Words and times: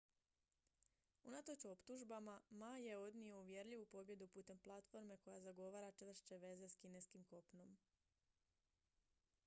unatoč 1.31 1.65
optužbama 1.71 2.37
ma 2.49 2.69
je 2.77 2.97
odnio 2.97 3.37
uvjerljivu 3.39 3.85
pobjedu 3.91 4.27
putem 4.27 4.59
platforme 4.59 5.17
koja 5.17 5.39
zagovara 5.39 5.91
čvršće 5.91 6.37
veze 6.37 6.69
s 6.69 6.75
kineskim 6.75 7.23
kopnom 7.23 7.77